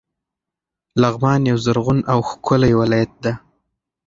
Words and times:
لغمان 1.01 1.41
یو 1.51 1.57
زرغون 1.65 1.99
او 2.11 2.19
ښکلی 2.29 2.73
ولایت 2.81 3.13
ده. 3.23 3.33